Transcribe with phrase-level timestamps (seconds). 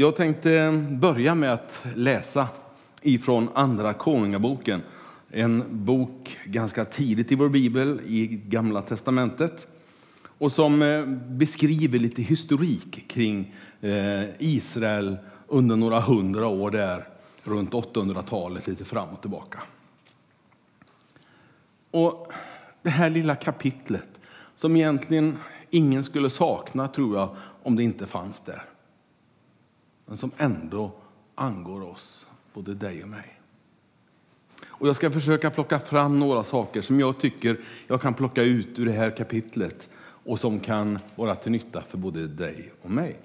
[0.00, 2.48] Jag tänkte börja med att läsa
[3.02, 4.82] ifrån Andra Konungaboken.
[5.30, 9.66] En bok ganska tidigt i vår bibel, i Gamla testamentet
[10.38, 15.16] och som eh, beskriver lite historik kring eh, Israel
[15.46, 17.08] under några hundra år där,
[17.44, 19.62] runt 800-talet, lite fram och tillbaka.
[21.90, 22.32] Och
[22.82, 24.20] det här lilla kapitlet,
[24.56, 25.36] som egentligen
[25.70, 28.64] ingen skulle sakna, tror jag, om det inte fanns där
[30.08, 30.92] men som ändå
[31.34, 33.40] angår oss, både dig och mig.
[34.66, 38.78] Och jag ska försöka plocka fram några saker som jag tycker jag kan plocka ut
[38.78, 43.16] ur det här kapitlet och som kan vara till nytta för både dig och mig.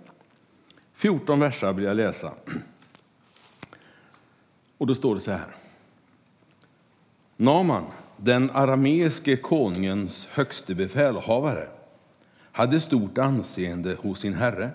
[0.93, 2.31] 14 verser vill jag läsa.
[4.77, 5.55] Och då står det så här.
[7.37, 7.85] Naman,
[8.17, 11.67] den arameiske konungens högste befälhavare,
[12.51, 14.71] hade stort anseende hos sin herre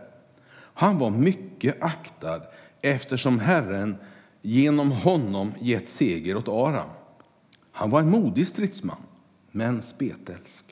[0.79, 1.48] han var mycket
[1.81, 2.43] aktad
[2.83, 3.97] eftersom Herren
[4.43, 6.91] genom honom gett seger åt Aram.
[7.73, 9.03] Han var en modig stridsman,
[9.51, 10.65] men spetälsk.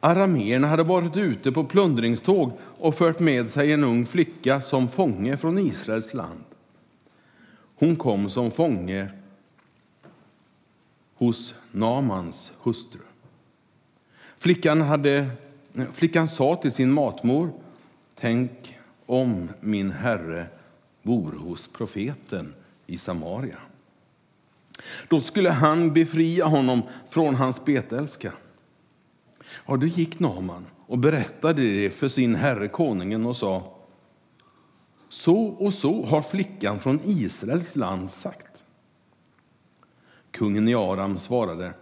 [0.00, 5.36] Arameerna hade varit ute på plundringståg och fört med sig en ung flicka som fånge
[5.36, 6.44] från Israels land.
[7.74, 9.10] Hon kom som fånge
[11.14, 13.00] hos Namans hustru.
[14.38, 15.30] Flickan, hade,
[15.92, 17.52] flickan sa till sin matmor
[18.22, 18.78] Tänk
[19.12, 20.46] om min herre
[21.02, 22.54] vore hos profeten
[22.86, 23.58] i Samaria.
[25.08, 28.32] Då skulle han befria honom från hans betälska.
[29.66, 33.78] Ja, då gick Naman och berättade det för sin herre konungen och sa
[35.08, 38.64] Så och så har flickan från Israels land sagt.
[40.30, 41.74] Kungen i Aram svarade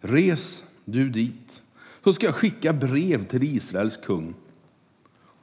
[0.00, 1.62] Res du dit,
[2.04, 4.34] så ska jag skicka brev till Israels kung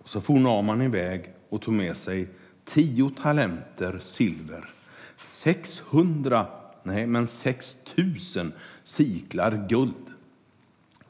[0.03, 2.27] och så for Naman iväg och tog med sig
[2.65, 4.69] tio talenter silver,
[5.17, 6.47] 600,
[6.83, 10.05] nej men 6000 siklar guld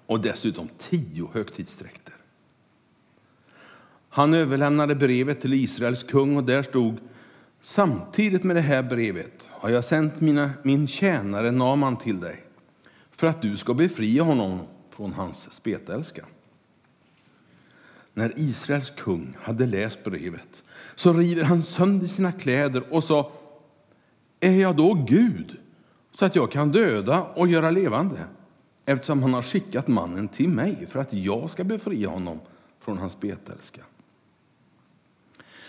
[0.05, 2.13] och dessutom tio högtidsdräkter.
[4.09, 6.97] Han överlämnade brevet till Israels kung och där stod
[7.61, 12.43] Samtidigt med det här brevet har jag sänt mina, min tjänare Naman till dig
[13.11, 14.59] för att du ska befria honom
[14.89, 16.25] från hans spetälska.
[18.13, 20.63] När Israels kung hade läst brevet
[20.95, 23.31] så river han sönder sina kläder och sa
[24.39, 25.57] Är jag då Gud
[26.13, 28.25] så att jag kan döda och göra levande
[28.85, 32.39] eftersom han har skickat mannen till mig för att jag ska befria honom
[32.79, 33.81] från hans betälska?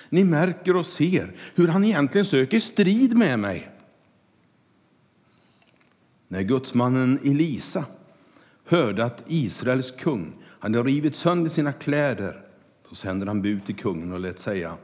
[0.09, 3.71] Ni märker och ser hur han egentligen söker strid med mig.
[6.29, 7.85] När gudsmannen Elisa
[8.65, 12.41] hörde att Israels kung hade rivit sönder sina kläder.
[12.89, 14.77] Så sände han bud till kungen och lät säga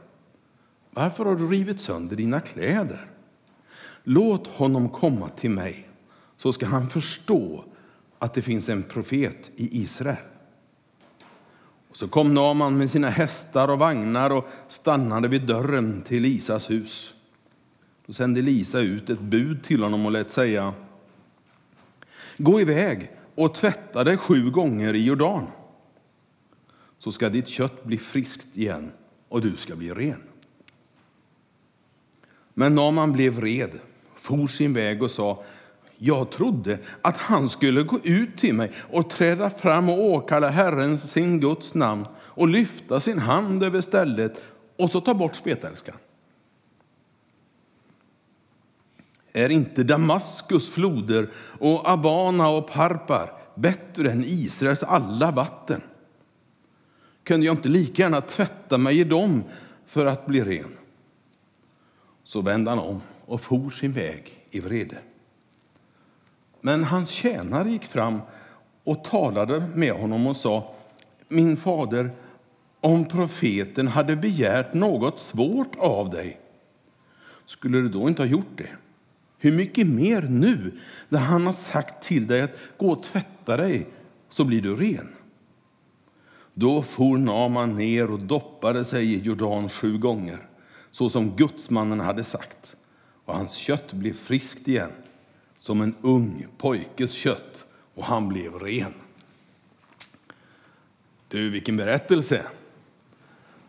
[0.91, 3.05] Varför har du rivit sönder dina kläder?
[4.03, 5.89] Låt honom komma till mig,
[6.37, 7.63] så ska han förstå
[8.19, 10.17] att det finns en profet i Israel.
[11.89, 16.69] Och så kom Naman med sina hästar och vagnar och stannade vid dörren till Lisas
[16.69, 17.13] hus.
[18.05, 20.73] Då sände Lisa ut ett bud till honom och lät säga
[22.37, 25.47] Gå iväg och tvätta dig sju gånger i Jordan
[27.03, 28.91] så ska ditt kött bli friskt igen
[29.29, 30.21] och du ska bli ren.
[32.53, 33.79] Men Naman blev red,
[34.15, 35.43] for sin väg och sa
[36.03, 40.97] jag trodde att han skulle gå ut till mig och träda fram och åkalla Herren,
[40.97, 44.41] sin Guds namn och lyfta sin hand över stället
[44.77, 45.95] och så ta bort spetälskan.
[49.33, 51.29] Är inte Damaskus floder
[51.59, 55.81] och Abana och Parpar bättre än Israels alla vatten?
[57.23, 59.43] Kunde jag inte lika gärna tvätta mig i dem
[59.85, 60.77] för att bli ren?
[62.23, 64.97] Så vände han om och for sin väg i vrede.
[66.61, 68.21] Men hans tjänare gick fram
[68.83, 70.75] och talade med honom och sa
[71.27, 72.11] Min fader,
[72.81, 76.39] om profeten hade begärt något svårt av dig,
[77.45, 78.69] skulle du då inte ha gjort det?
[79.37, 80.79] Hur mycket mer nu,
[81.09, 83.87] när han har sagt till dig att gå och tvätta dig,
[84.29, 85.09] så blir du ren?
[86.53, 90.47] Då for Naman ner och doppade sig i Jordan sju gånger,
[90.91, 92.75] så som gudsmannen hade sagt,
[93.25, 94.91] och hans kött blev friskt igen,
[95.57, 97.65] som en ung pojkes kött,
[97.95, 98.93] och han blev ren.
[101.27, 102.45] Du, vilken berättelse!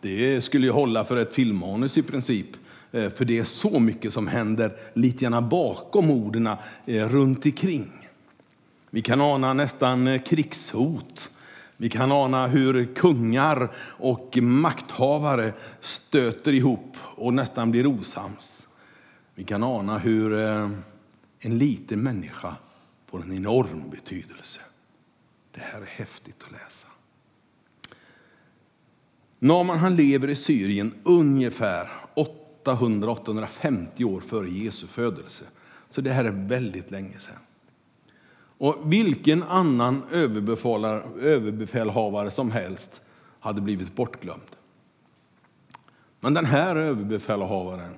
[0.00, 2.46] Det skulle ju hålla för ett filmmanus i princip.
[2.92, 6.46] Eh, för det är så mycket som händer lite grann bakom orden,
[6.86, 8.08] eh, runt omkring.
[8.90, 11.30] Vi kan ana nästan eh, krigshot
[11.82, 18.66] vi kan ana hur kungar och makthavare stöter ihop och nästan blir osams.
[19.34, 20.70] Vi kan ana hur eh,
[21.38, 22.56] en liten människa
[23.06, 24.60] får en enorm betydelse.
[25.50, 26.86] Det här är häftigt att läsa.
[29.38, 31.90] Naman han lever i Syrien ungefär
[32.64, 35.44] 800-850 år före Jesu födelse.
[35.88, 37.38] Så det här är väldigt länge sedan.
[38.62, 40.02] Och vilken annan
[41.20, 43.02] överbefälhavare som helst
[43.40, 44.56] hade blivit bortglömd.
[46.20, 47.94] Men den här överbefälhavaren,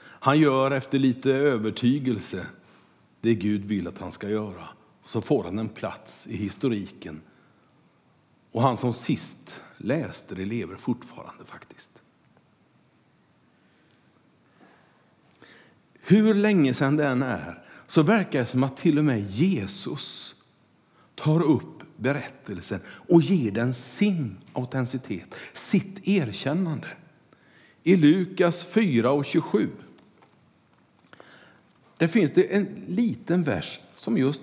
[0.00, 2.46] han gör efter lite övertygelse
[3.20, 4.68] det Gud vill att han ska göra.
[5.04, 7.20] Så får han en plats i historiken.
[8.52, 12.02] Och han som sist läste det lever fortfarande faktiskt.
[16.00, 20.34] Hur länge sedan det än är så verkar det som att till och med Jesus
[21.14, 26.86] tar upp berättelsen och ger den sin autenticitet, sitt erkännande.
[27.82, 29.70] I Lukas 4 och 27
[31.96, 34.42] där finns det en liten vers som just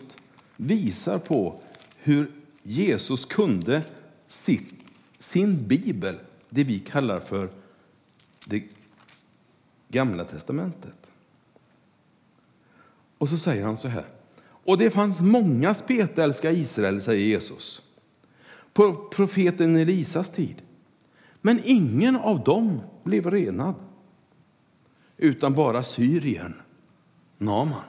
[0.55, 1.59] visar på
[1.97, 2.31] hur
[2.63, 3.83] Jesus kunde
[4.27, 4.73] sitt,
[5.19, 6.15] sin bibel,
[6.49, 7.49] det vi kallar för
[8.45, 8.63] det
[9.89, 11.04] gamla testamentet.
[13.17, 14.05] Och så säger han så här.
[14.65, 17.81] Och det fanns många spetälska i Israel, säger Jesus,
[18.73, 20.61] på profeten Elisas tid.
[21.41, 23.75] Men ingen av dem blev renad,
[25.17, 26.53] utan bara Syrien,
[27.37, 27.81] Naman.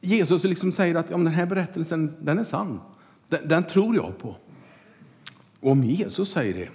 [0.00, 2.80] Jesus liksom säger att ja, den här berättelsen den är sann.
[3.28, 4.36] Den, den, tror jag på.
[5.60, 6.68] Och om Jesus säger det,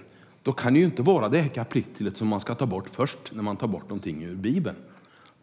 [0.44, 3.18] då kan det ju inte vara det här kapitlet som man ska ta bort först
[3.32, 4.78] när man tar bort någonting ur Bibeln.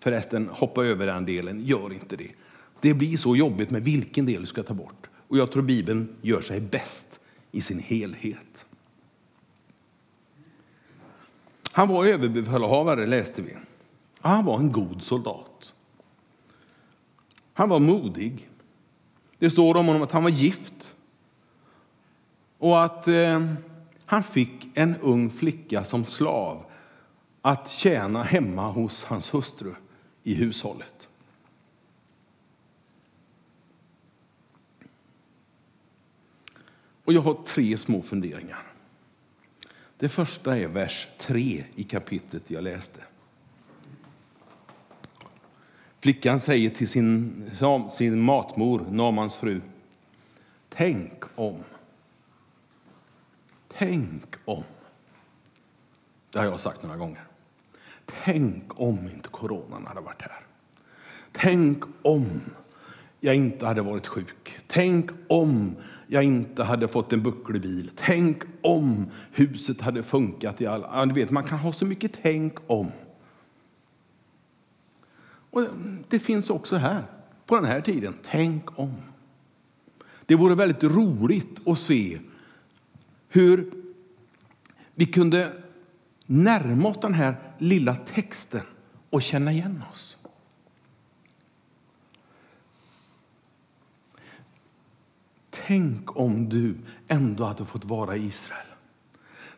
[0.05, 2.31] Förresten, hoppa över den delen, gör inte det.
[2.81, 5.07] Det blir så jobbigt med vilken del du ska ta bort.
[5.29, 7.21] Och jag tror Bibeln gör sig bäst
[7.53, 8.67] i sin helhet.
[11.73, 13.57] Han var överbefälhavare, läste vi.
[14.21, 15.75] Han var en god soldat.
[17.53, 18.49] Han var modig.
[19.39, 20.95] Det står om honom att han var gift
[22.59, 23.47] och att eh,
[24.07, 26.65] han fick en ung flicka som slav
[27.43, 29.75] att tjäna hemma hos hans hustru
[30.25, 31.09] i hushållet.
[37.05, 38.63] Och jag har tre små funderingar.
[39.99, 43.01] Det första är vers 3 i kapitlet jag läste.
[46.01, 47.51] Flickan säger till sin,
[47.91, 49.61] sin matmor, Namans fru,
[50.69, 51.65] tänk om.
[53.69, 54.65] Tänk om.
[56.31, 57.25] Det har jag sagt några gånger.
[58.07, 60.41] Tänk om inte coronan hade varit här.
[61.33, 62.41] Tänk om
[63.21, 64.59] jag inte hade varit sjuk.
[64.67, 67.91] Tänk om jag inte hade fått en bucklig bil.
[67.97, 71.07] Tänk om huset hade funkat i alla...
[71.07, 72.91] Du vet, man kan ha så mycket tänk om.
[75.51, 75.63] Och
[76.09, 77.03] Det finns också här,
[77.47, 78.15] på den här tiden.
[78.25, 78.95] Tänk om.
[80.27, 82.19] Det vore väldigt roligt att se
[83.29, 83.71] hur
[84.95, 85.53] vi kunde
[86.27, 88.63] närma oss den här lilla texten
[89.11, 90.17] och känna igen oss.
[95.51, 96.77] Tänk om du
[97.09, 98.67] ändå hade fått vara i Israel.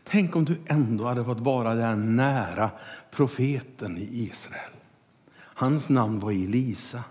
[0.04, 2.70] Tänk om du ändå hade fått vara den nära
[3.10, 4.72] profeten i Israel.
[5.38, 7.04] Hans namn var Elisa.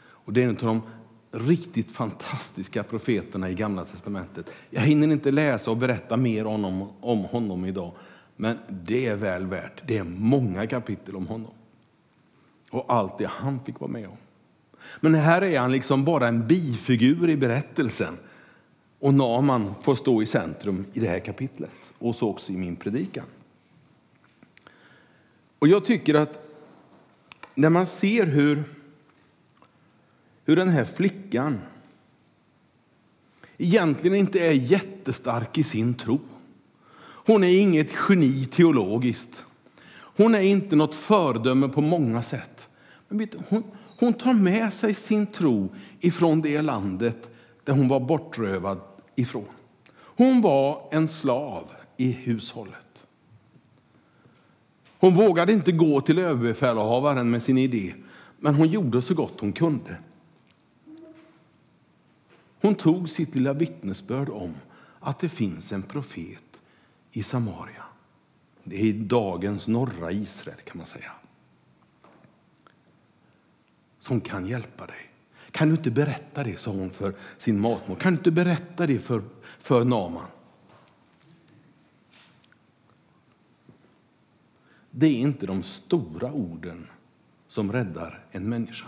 [0.00, 0.82] Och det är en av de
[1.30, 4.52] riktigt fantastiska profeterna i Gamla testamentet.
[4.70, 7.92] Jag hinner inte läsa och berätta mer om honom, om honom idag.
[8.42, 9.82] Men det är väl värt.
[9.86, 11.50] Det är många kapitel om honom.
[12.70, 14.16] Och allt det han fick vara med om.
[15.00, 18.18] Men här är han liksom bara en bifigur i berättelsen.
[18.98, 21.92] Och Naman får stå i centrum i det här kapitlet.
[21.98, 23.24] Och så också i min predikan.
[25.58, 26.58] Och jag tycker att
[27.54, 28.64] när man ser hur,
[30.44, 31.60] hur den här flickan
[33.58, 36.20] egentligen inte är jättestark i sin tro.
[37.26, 39.44] Hon är inget geni teologiskt.
[39.94, 42.68] Hon är inte något föredöme på många sätt.
[43.08, 43.64] Men vet, hon,
[44.00, 47.30] hon tar med sig sin tro ifrån det landet
[47.64, 48.80] där hon var bortrövad
[49.14, 49.44] ifrån.
[49.94, 51.64] Hon var en slav
[51.96, 53.06] i hushållet.
[54.98, 57.94] Hon vågade inte gå till överbefälhavaren med sin idé,
[58.38, 59.96] men hon gjorde så gott hon kunde.
[62.60, 64.54] Hon tog sitt lilla vittnesbörd om
[65.00, 66.51] att det finns en profet
[67.12, 67.84] i Samaria.
[68.64, 71.12] Det är dagens norra Israel kan man säga.
[73.98, 75.10] Som kan hjälpa dig.
[75.50, 77.96] Kan du inte berätta det, sa hon för sin matmor.
[77.96, 79.22] Kan du inte berätta det för,
[79.58, 80.26] för Naman?
[84.90, 86.88] Det är inte de stora orden
[87.48, 88.86] som räddar en människa.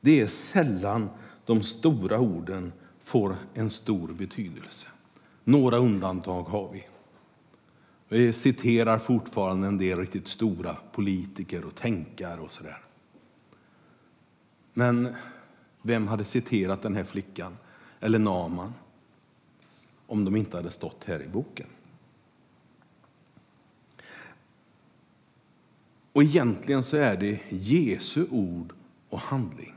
[0.00, 1.10] Det är sällan
[1.44, 4.86] de stora orden får en stor betydelse.
[5.48, 6.86] Några undantag har vi.
[8.08, 12.80] Vi citerar fortfarande en del riktigt stora politiker och tänkare och sådär.
[14.74, 15.14] Men
[15.82, 17.56] vem hade citerat den här flickan,
[18.00, 18.74] eller Naman,
[20.06, 21.66] om de inte hade stått här i boken?
[26.12, 28.72] Och egentligen så är det Jesu ord
[29.08, 29.74] och handling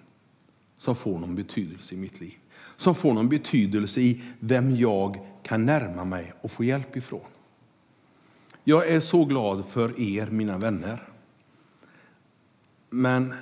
[0.77, 2.37] som får någon betydelse i mitt liv.
[2.75, 7.25] Som får någon betydelse i vem jag kan närma mig och få hjälp ifrån.
[8.63, 11.07] Jag är så glad för er, mina vänner.
[12.89, 13.33] Men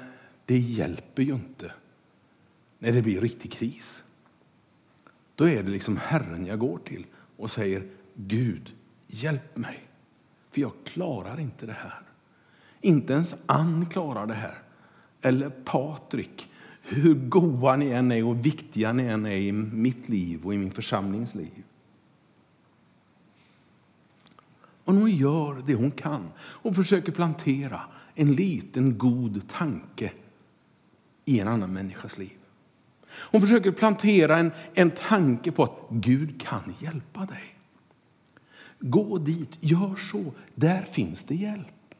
[0.46, 1.72] det hjälper ju inte
[2.80, 4.04] när det blir riktig kris.
[5.36, 7.06] Då är det liksom Herren jag går till
[7.38, 8.74] och säger Gud,
[9.08, 9.80] hjälp mig,
[10.52, 12.02] för jag klarar inte det här.
[12.82, 14.58] Inte ens Ann klarar det här.
[15.22, 16.50] Eller Patrik,
[16.82, 20.58] hur goa ni än är och viktiga ni än är i mitt liv och i
[20.58, 21.64] min församlings liv.
[24.90, 27.82] Och hon gör det hon kan och försöker plantera
[28.16, 30.12] en liten god tanke
[31.26, 32.38] i en annan människas liv.
[33.08, 37.56] Hon försöker plantera en, en tanke på att Gud kan hjälpa dig.
[38.80, 41.96] Gå dit, gör så, där finns det hjälp.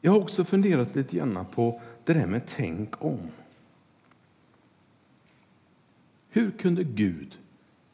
[0.00, 3.20] Jag har också funderat lite grann på det där med tänk om.
[6.34, 7.38] Hur kunde Gud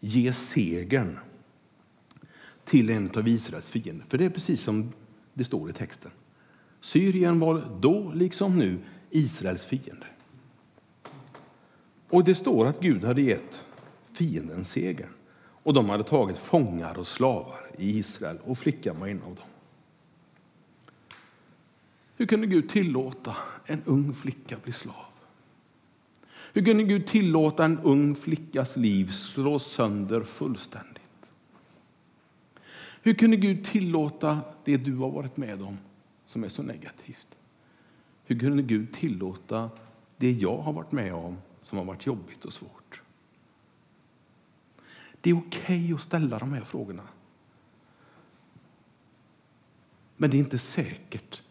[0.00, 1.18] ge segern
[2.64, 4.04] till en av Israels fiender?
[4.09, 4.92] För det är precis som
[5.35, 6.11] det står i texten.
[6.80, 8.78] Syrien var då, liksom nu,
[9.11, 10.06] Israels fiende.
[12.09, 13.64] Och det står att Gud hade gett
[14.12, 15.12] fienden segern.
[15.62, 19.49] Och de hade tagit fångar och slavar i Israel och flickan var en av dem.
[22.16, 25.09] Hur kunde Gud tillåta en ung flicka bli slav?
[26.52, 31.00] Hur kunde Gud tillåta en ung flickas liv slås sönder fullständigt?
[33.02, 35.78] Hur kunde Gud tillåta det du har varit med om
[36.26, 37.38] som är så negativt?
[38.25, 39.71] Hur kunde Gud tillåta
[40.16, 43.02] det jag har varit med om som har varit jobbigt och svårt?
[45.21, 47.09] Det är okej okay att ställa de här frågorna.
[50.16, 51.42] Men det är inte säkert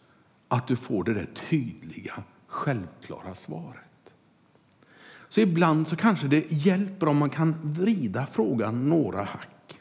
[0.48, 3.88] att du får det där tydliga, självklara svaret.
[5.29, 9.79] Så ibland så kanske det hjälper om man kan vrida frågan några hack.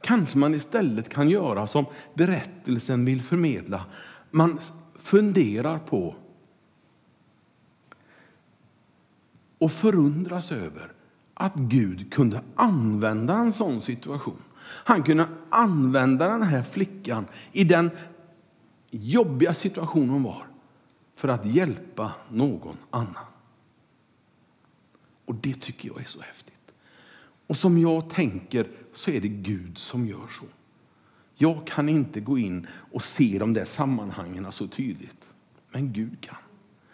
[0.00, 3.84] Kanske man istället kan göra som berättelsen vill förmedla.
[4.30, 4.58] Man
[4.94, 6.14] funderar på
[9.58, 10.92] och förundras över
[11.34, 14.42] att Gud kunde använda en sån situation.
[14.60, 17.90] Han kunde använda den här flickan i den
[18.90, 20.46] jobbiga situation hon var
[21.14, 23.24] för att hjälpa någon annan.
[25.40, 26.72] Det tycker jag är så häftigt.
[27.46, 30.44] Och som jag tänker så är det Gud som gör så.
[31.34, 35.28] Jag kan inte gå in och se de där sammanhangen så tydligt.
[35.70, 36.36] Men Gud kan.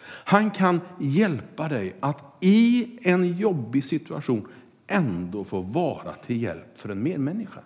[0.06, 4.48] Han kan hjälpa dig att i en jobbig situation
[4.86, 7.60] ändå få vara till hjälp för en medmänniska.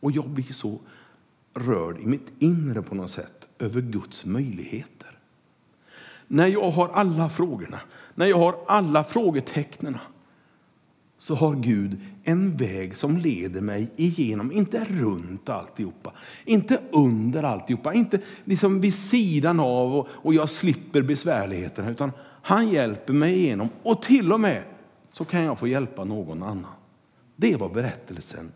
[0.00, 0.80] Och jag blir så
[1.54, 5.11] rörd i mitt inre på något sätt över Guds möjligheter.
[6.32, 7.80] När jag har alla frågorna,
[8.14, 9.98] när jag har alla frågetecknen
[11.18, 16.12] så har Gud en väg som leder mig igenom, inte runt alltihopa,
[16.44, 22.12] inte under alltihopa, inte liksom vid sidan av och, och jag slipper besvärligheterna, utan
[22.42, 24.62] han hjälper mig igenom och till och med
[25.10, 26.72] så kan jag få hjälpa någon annan.
[27.36, 28.52] Det är vad berättelsen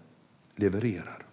[0.55, 1.26] levererar.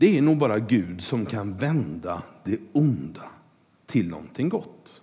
[0.00, 3.22] Det är nog bara Gud som kan vända det onda
[3.86, 5.02] till någonting gott.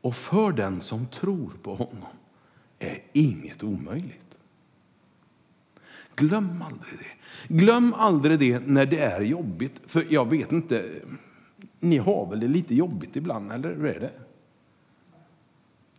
[0.00, 2.08] Och för den som tror på honom
[2.78, 4.38] är inget omöjligt.
[6.16, 7.54] Glöm aldrig det.
[7.54, 9.80] Glöm aldrig det när det är jobbigt.
[9.86, 10.90] För jag vet inte,
[11.80, 14.12] ni har väl det lite jobbigt ibland, eller hur är det?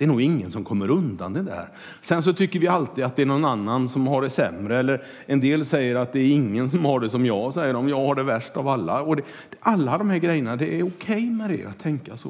[0.02, 1.70] Det är nog ingen som kommer undan det där.
[2.02, 4.80] Sen så tycker vi alltid att det är någon annan som har det sämre.
[4.80, 7.90] Eller en del säger att det är ingen som har det som jag, säger de.
[7.90, 9.02] Jag har det värst av alla.
[9.02, 9.24] Och det,
[9.60, 12.30] alla de här grejerna, det är okej okay med det, att tänka så.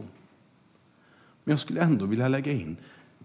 [1.44, 2.78] Men jag skulle ändå vilja lägga in,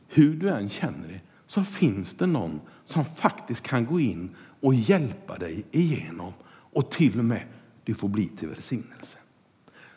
[0.09, 4.75] hur du än känner det, så finns det någon som faktiskt kan gå in och
[4.75, 7.43] hjälpa dig igenom och till och med
[7.85, 9.19] du får bli till välsignelse.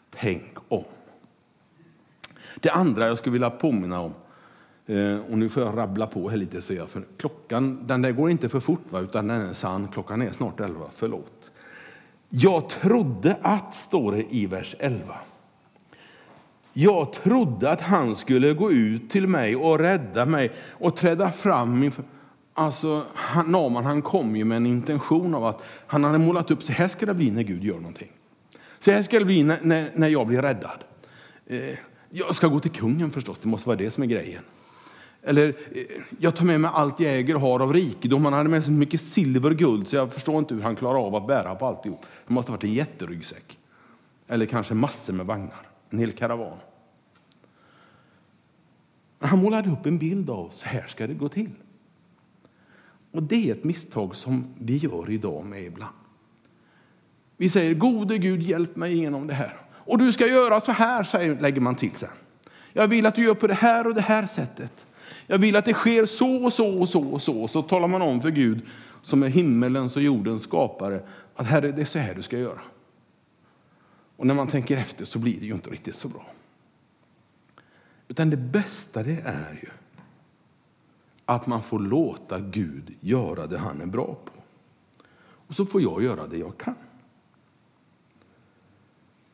[0.09, 0.83] Tänk om.
[2.59, 4.13] Det andra jag skulle vilja påminna om,
[4.89, 8.11] Eh, och nu får jag rabbla på här lite, så jag, för klockan den där
[8.11, 9.87] går inte för fort, va, utan den är sann.
[9.87, 11.51] Klockan är snart elva, förlåt.
[12.29, 15.15] Jag trodde att, står det i vers 11.
[16.73, 21.83] Jag trodde att han skulle gå ut till mig och rädda mig och träda fram
[21.83, 22.03] inför...
[22.53, 26.63] Alltså, han, Naman han kom ju med en intention av att han hade målat upp
[26.63, 28.11] så här ska det bli när Gud gör någonting.
[28.79, 30.83] Så här ska det bli när, när, när jag blir räddad.
[31.47, 31.77] Eh,
[32.09, 34.43] jag ska gå till kungen förstås, det måste vara det som är grejen.
[35.23, 35.83] Eller, eh,
[36.19, 38.25] jag tar med mig allt jag äger och har av rikedom.
[38.25, 40.75] Han hade med sig så mycket silver och guld så jag förstår inte hur han
[40.75, 42.05] klarar av att bära på alltihop.
[42.27, 43.57] Det måste ha varit en jätteryggsäck.
[44.27, 46.57] Eller kanske massor med vagnar, en hel karavan.
[49.19, 51.51] Han målade upp en bild av så här ska det gå till.
[53.11, 55.95] Och Det är ett misstag som vi gör idag med ibland.
[57.37, 59.57] Vi säger gode Gud hjälp mig igenom det här.
[59.71, 62.09] Och du ska göra så här, säger, lägger man till sen.
[62.73, 64.87] Jag vill att du gör på det här och det här sättet.
[65.27, 67.47] Jag vill att det sker så och så och så och så.
[67.47, 68.61] Så talar man om för Gud
[69.01, 71.01] som är himmelens och jordens skapare
[71.35, 72.61] att herre, det är så här du ska göra.
[74.15, 76.25] Och när man tänker efter så blir det ju inte riktigt så bra.
[78.07, 79.69] Utan det bästa det är ju
[81.25, 84.31] att man får låta Gud göra det han är bra på.
[85.47, 86.75] Och så får jag göra det jag kan.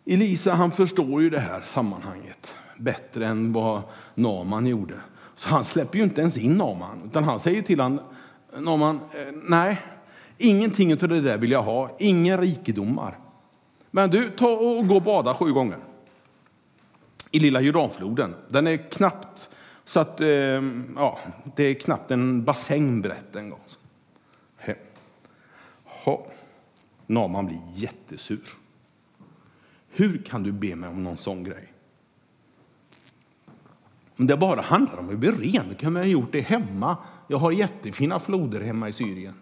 [0.06, 3.82] Elisa han förstår ju det här sammanhanget bättre än vad
[4.16, 5.00] Naman gjorde.
[5.36, 8.00] Så han släpper ju inte ens in Naman, utan han säger till honom,
[8.58, 9.82] Naman, eh, nej,
[10.38, 13.18] ingenting av det där vill jag ha, inga rikedomar.
[13.92, 15.80] Men du, ta och gå och bada sju gånger
[17.32, 18.36] i Lilla Jordanfloden.
[18.50, 19.50] Den är knappt
[19.86, 20.28] så att, eh,
[20.96, 21.20] ja,
[21.56, 23.60] det är knappt en bassäng brett en gång.
[26.06, 26.28] Ha.
[27.08, 28.50] Naman blir jättesur.
[29.90, 31.74] Hur kan du be mig om någon sån grej?
[34.18, 36.98] Om det bara handlar om att bli ren, då kan man ha gjort det hemma.
[37.28, 39.34] Jag har jättefina floder hemma i Syrien.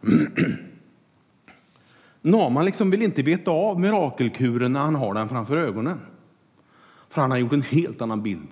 [2.22, 6.00] Naman liksom vill inte veta av mirakelkuren när han har den framför ögonen.
[7.08, 8.48] För han har gjort en helt annan bild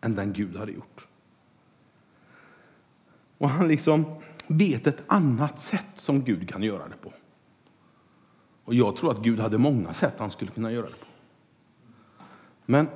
[0.00, 1.08] än den Gud hade gjort.
[3.38, 4.04] Och han liksom
[4.46, 7.12] vet ett annat sätt som Gud kan göra det på.
[8.64, 11.06] Och jag tror att Gud hade många sätt han skulle kunna göra det på.
[12.66, 12.88] Men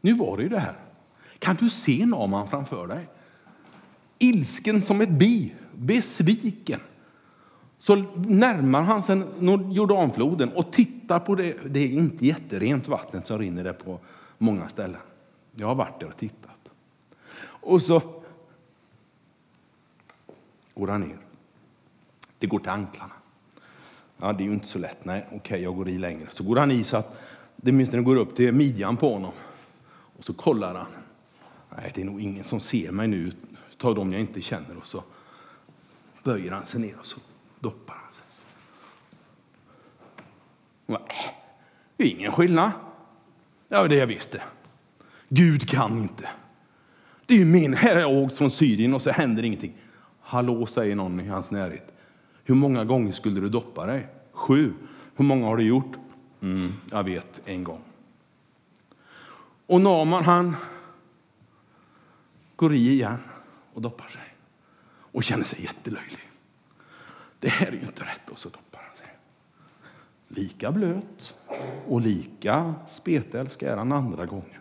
[0.00, 0.76] nu var det ju det här.
[1.38, 3.08] Kan du se Naman framför dig?
[4.18, 6.80] Ilsken som ett bi, besviken.
[7.78, 9.22] Så närmar han sig
[9.70, 11.56] Jordanfloden och tittar på det.
[11.66, 14.00] Det är inte jätterent vattnet som rinner där på
[14.38, 15.00] många ställen.
[15.54, 16.70] Jag har varit där och tittat.
[17.42, 18.02] Och så
[20.74, 21.18] går han ner.
[22.38, 23.12] Det går till anklarna.
[24.16, 25.04] Ja, det är ju inte så lätt.
[25.04, 26.26] Nej, okej, okay, jag går i längre.
[26.30, 27.20] Så går han i så att
[27.56, 29.32] det åtminstone går upp till midjan på honom.
[30.20, 30.86] Och så kollar han.
[31.76, 33.32] Nej, det är nog ingen som ser mig nu,
[33.78, 34.76] Tar dem jag inte känner.
[34.76, 35.04] Och så
[36.22, 37.16] böjer han sig ner och så
[37.60, 38.24] doppar han sig.
[40.86, 41.36] Nej,
[41.96, 42.70] det är ingen skillnad.
[43.68, 44.42] Ja, det jag visste.
[45.28, 46.28] Gud kan inte.
[47.26, 49.72] Det är ju min, här har jag åkt från Syrien och så händer ingenting.
[50.20, 51.92] Hallå, säger någon i hans närhet.
[52.44, 54.06] Hur många gånger skulle du doppa dig?
[54.32, 54.72] Sju.
[55.16, 55.96] Hur många har du gjort?
[56.40, 57.80] Mm, jag vet, en gång.
[59.70, 60.56] Och Naman han
[62.56, 63.18] går i igen
[63.74, 64.34] och doppar sig
[65.12, 66.30] och känner sig jättelöjlig.
[67.38, 68.30] Det här är ju inte rätt.
[68.30, 69.14] Och så doppar han sig.
[70.28, 71.34] Lika blöt
[71.86, 74.60] och lika spetälsk är han andra gången.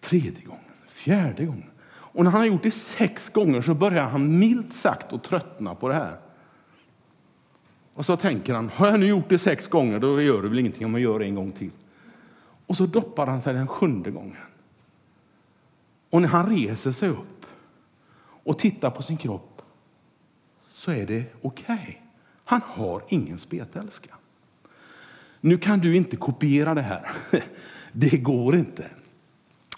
[0.00, 1.70] Tredje gången, fjärde gången.
[1.86, 5.74] Och när han har gjort det sex gånger så börjar han milt sagt att tröttna
[5.74, 6.16] på det här.
[7.94, 10.58] Och så tänker han, har jag nu gjort det sex gånger då gör det väl
[10.58, 11.70] ingenting om jag gör det en gång till.
[12.66, 14.36] Och så doppar han sig den sjunde gången.
[16.10, 17.46] Och när han reser sig upp
[18.44, 19.62] och tittar på sin kropp
[20.72, 21.76] så är det okej.
[21.76, 21.94] Okay.
[22.44, 24.14] Han har ingen spetälska.
[25.40, 27.10] Nu kan du inte kopiera det här.
[27.92, 28.90] Det går inte.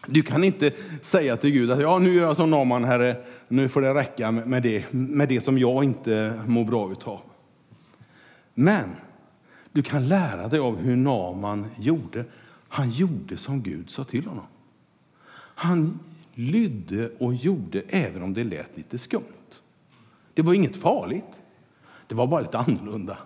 [0.07, 0.73] Du kan inte
[1.03, 3.17] säga till Gud att ja, nu gör jag som Naman, Herre,
[3.49, 7.21] nu får det räcka med det, med det som jag inte mår bra utav.
[8.55, 8.91] Men
[9.73, 12.25] du kan lära dig av hur Naman gjorde.
[12.77, 14.47] Han gjorde som Gud sa till honom.
[15.39, 15.99] Han
[16.35, 19.23] lydde och gjorde även om det lät lite skumt.
[20.35, 21.43] Det var inget farligt.
[22.07, 23.19] Det var bara lite annorlunda.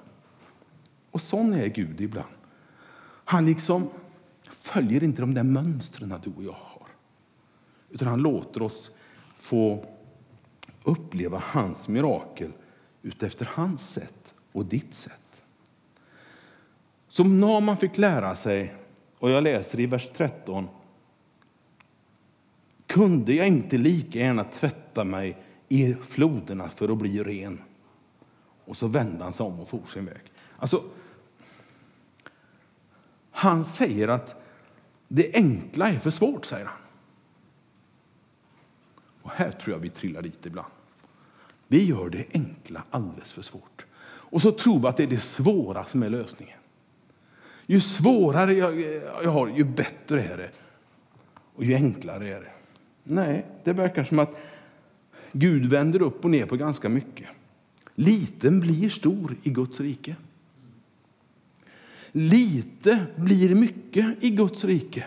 [1.11, 2.29] Och sån är Gud ibland.
[3.25, 3.91] Han liksom
[4.43, 6.87] följer inte de där mönstren du och jag har.
[7.91, 8.91] Utan han låter oss
[9.37, 9.85] få
[10.83, 12.53] uppleva hans mirakel
[13.03, 15.45] utefter hans sätt och ditt sätt.
[17.09, 18.75] Som Naman fick lära sig,
[19.21, 20.69] och jag läser i vers 13.
[22.87, 25.37] Kunde jag inte lika gärna tvätta mig
[25.69, 27.63] i floderna för att bli ren?
[28.65, 30.33] Och så vände han sig om och for sin väg.
[30.57, 30.85] Alltså,
[33.31, 34.43] han säger att
[35.09, 36.81] det enkla är för svårt, säger han.
[39.23, 40.69] Och här tror jag vi trillar dit ibland.
[41.67, 43.87] Vi gör det enkla alldeles för svårt.
[44.03, 46.60] Och så tror vi att det är det svåra som är lösningen.
[47.71, 48.81] Ju svårare jag,
[49.25, 50.51] jag har, ju bättre är det.
[51.55, 52.51] Och ju enklare är det.
[53.05, 54.37] Nej, det verkar som att
[55.33, 57.29] Gud vänder upp och ner på ganska mycket.
[57.95, 60.17] Liten blir stor i Guds rike.
[62.13, 65.07] Lite blir mycket i Guds rike.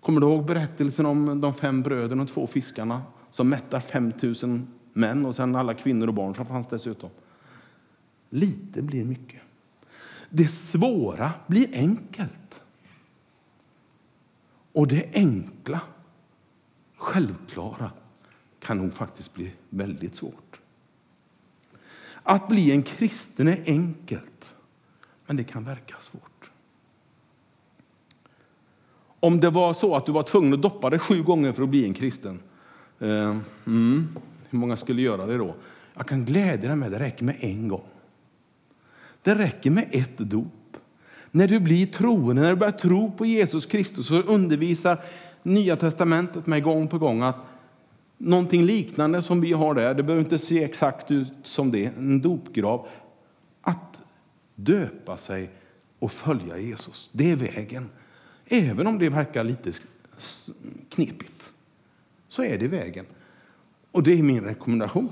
[0.00, 5.26] Kommer du ihåg berättelsen om de fem bröderna och två fiskarna som mättar 5000 män
[5.26, 7.10] och sen alla kvinnor och barn som fanns dessutom?
[8.30, 9.40] Lite blir mycket.
[10.30, 12.60] Det svåra blir enkelt.
[14.72, 15.80] Och det enkla,
[16.96, 17.90] självklara,
[18.60, 20.60] kan nog faktiskt bli väldigt svårt.
[22.22, 24.54] Att bli en kristen är enkelt,
[25.26, 26.50] men det kan verka svårt.
[29.20, 31.68] Om det var så att du var tvungen att doppa dig sju gånger för att
[31.68, 32.40] bli en kristen,
[32.98, 33.36] eh,
[33.66, 34.08] mm,
[34.50, 35.54] hur många skulle göra det då?
[35.94, 37.86] Jag kan glädja dig med att det räcker med en gång.
[39.28, 40.76] Det räcker med ett dop.
[41.30, 45.04] När du blir troende, när du börjar tro på Jesus Kristus, så undervisar
[45.42, 47.36] Nya testamentet mig gång på gång att
[48.18, 52.20] någonting liknande som vi har där, det behöver inte se exakt ut som det, en
[52.20, 52.86] dopgrav.
[53.60, 53.98] Att
[54.54, 55.50] döpa sig
[55.98, 57.90] och följa Jesus, det är vägen.
[58.46, 59.72] Även om det verkar lite
[60.88, 61.52] knepigt,
[62.28, 63.06] så är det vägen.
[63.90, 65.10] Och det är min rekommendation.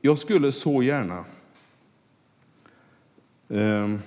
[0.00, 1.24] Jag skulle så gärna
[3.48, 3.98] eh,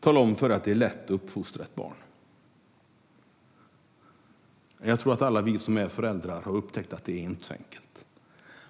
[0.00, 1.94] tala om för att det är lätt att uppfostra ett barn.
[4.82, 7.52] Jag tror att alla vi som är föräldrar har upptäckt att det är inte så
[7.52, 8.06] enkelt.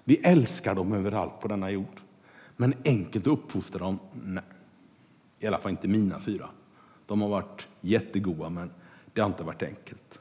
[0.03, 2.01] Vi älskar dem överallt på denna jord.
[2.55, 3.99] Men enkelt att uppfostra dem?
[4.13, 4.43] Nej.
[5.39, 6.49] I alla fall inte mina fyra.
[7.05, 8.71] De har varit jättegoda, men
[9.13, 10.18] det har inte varit enkelt.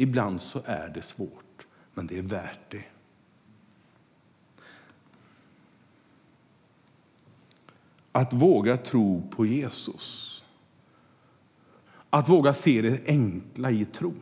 [0.00, 2.84] Ibland så är det svårt, men det är värt det.
[8.12, 10.44] Att våga tro på Jesus,
[12.10, 14.20] att våga se det enkla i tron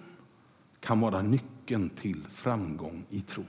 [0.81, 3.47] kan vara nyckeln till framgång i tron.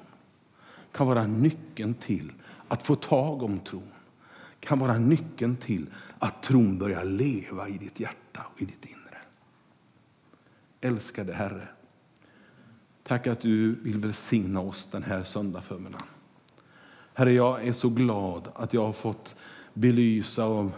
[0.92, 2.32] kan vara nyckeln till
[2.68, 3.92] att få tag om tron.
[4.60, 9.18] kan vara nyckeln till att tron börjar leva i ditt hjärta och i ditt inre.
[10.82, 11.68] Älskade Herre,
[13.08, 16.08] Tack att du vill välsigna oss den här söndagsförmiddagen.
[17.14, 19.36] Herre, jag är så glad att jag har fått
[19.74, 20.72] belysa och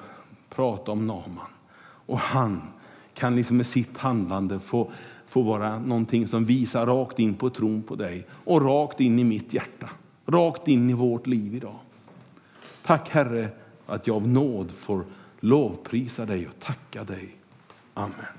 [0.50, 1.48] prata om Naman.
[1.82, 2.62] Och han
[3.14, 4.92] kan liksom med sitt handlande få,
[5.28, 9.24] få vara någonting som visar rakt in på tron på dig och rakt in i
[9.24, 9.90] mitt hjärta,
[10.26, 11.80] rakt in i vårt liv idag.
[12.84, 13.50] Tack Herre
[13.86, 15.04] att jag av nåd får
[15.40, 17.36] lovprisa dig och tacka dig.
[17.94, 18.39] Amen.